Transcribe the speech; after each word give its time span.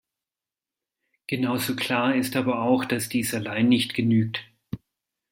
Genauso 1.27 1.75
klar 1.75 2.15
ist 2.15 2.35
aber 2.35 2.63
auch, 2.63 2.85
dass 2.85 3.07
dies 3.07 3.35
allein 3.35 3.69
nicht 3.69 3.93
genügt. 3.93 4.39